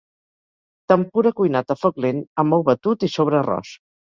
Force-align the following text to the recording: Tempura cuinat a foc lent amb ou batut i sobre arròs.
Tempura 0.93 1.33
cuinat 1.41 1.75
a 1.75 1.77
foc 1.81 2.01
lent 2.07 2.25
amb 2.45 2.59
ou 2.59 2.67
batut 2.71 3.07
i 3.11 3.15
sobre 3.19 3.41
arròs. 3.45 3.79